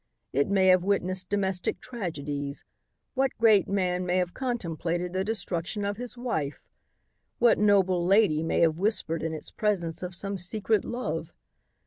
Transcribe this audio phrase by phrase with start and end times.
[0.33, 2.63] "It may have witnessed domestic tragedies.
[3.13, 6.59] What great man may have contemplated the destruction of his wife?
[7.37, 11.31] What noble lady may have whispered in its presence of some secret love?